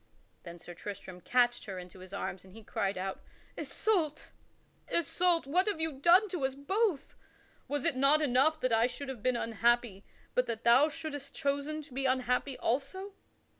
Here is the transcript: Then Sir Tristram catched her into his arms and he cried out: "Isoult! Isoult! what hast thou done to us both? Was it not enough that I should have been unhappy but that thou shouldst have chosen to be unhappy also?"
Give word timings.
Then 0.41 0.57
Sir 0.57 0.73
Tristram 0.73 1.21
catched 1.21 1.65
her 1.65 1.77
into 1.77 1.99
his 1.99 2.11
arms 2.11 2.43
and 2.43 2.53
he 2.55 2.63
cried 2.63 2.97
out: 2.97 3.21
"Isoult! 3.55 4.31
Isoult! 4.87 5.45
what 5.45 5.67
hast 5.67 5.77
thou 5.77 5.91
done 5.91 6.27
to 6.29 6.43
us 6.43 6.55
both? 6.55 7.13
Was 7.67 7.85
it 7.85 7.95
not 7.95 8.19
enough 8.19 8.59
that 8.61 8.73
I 8.73 8.87
should 8.87 9.09
have 9.09 9.21
been 9.21 9.37
unhappy 9.37 10.03
but 10.33 10.47
that 10.47 10.63
thou 10.63 10.89
shouldst 10.89 11.35
have 11.35 11.39
chosen 11.39 11.83
to 11.83 11.93
be 11.93 12.07
unhappy 12.07 12.57
also?" 12.57 13.13